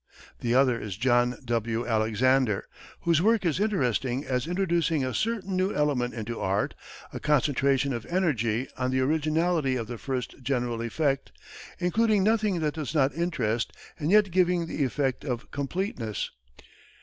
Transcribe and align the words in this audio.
The 0.39 0.55
other 0.55 0.79
is 0.79 0.97
John 0.97 1.35
W. 1.45 1.85
Alexander, 1.85 2.65
whose 3.01 3.21
work 3.21 3.45
is 3.45 3.59
interesting 3.59 4.25
as 4.25 4.47
introducing 4.47 5.05
a 5.05 5.13
certain 5.13 5.55
new 5.55 5.75
element 5.75 6.15
into 6.15 6.39
art 6.39 6.73
a 7.13 7.19
concentration 7.19 7.93
of 7.93 8.07
energy 8.07 8.67
on 8.79 8.89
the 8.89 9.01
originality 9.01 9.75
of 9.75 9.85
the 9.85 9.99
first 9.99 10.41
general 10.41 10.81
effect, 10.81 11.31
including 11.77 12.23
nothing 12.23 12.61
that 12.61 12.73
does 12.73 12.95
not 12.95 13.13
interest, 13.13 13.73
and 13.99 14.09
yet 14.09 14.31
giving 14.31 14.65
the 14.65 14.83
effect 14.83 15.23
of 15.23 15.51
completeness. 15.51 16.31